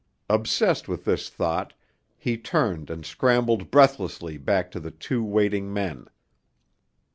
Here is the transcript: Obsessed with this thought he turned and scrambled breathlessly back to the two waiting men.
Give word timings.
Obsessed 0.31 0.87
with 0.87 1.05
this 1.05 1.29
thought 1.29 1.75
he 2.17 2.35
turned 2.35 2.89
and 2.89 3.05
scrambled 3.05 3.69
breathlessly 3.69 4.35
back 4.35 4.71
to 4.71 4.79
the 4.79 4.89
two 4.89 5.23
waiting 5.23 5.71
men. 5.71 6.07